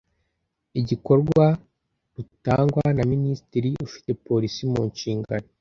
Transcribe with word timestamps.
igikorwa 0.79 1.45
rutangwa 2.15 2.85
na 2.97 3.03
minisitiri 3.11 3.69
ufite 3.85 4.09
polisi 4.25 4.61
munshingano 4.71 5.47